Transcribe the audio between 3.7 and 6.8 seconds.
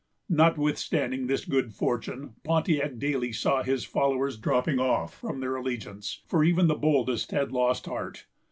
followers dropping off from their allegiance; for even the